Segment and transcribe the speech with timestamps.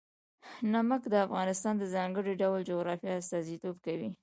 [0.73, 4.09] نمک د افغانستان د ځانګړي ډول جغرافیه استازیتوب کوي.